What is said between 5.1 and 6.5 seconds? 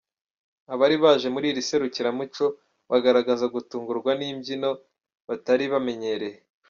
batari bamenyereye.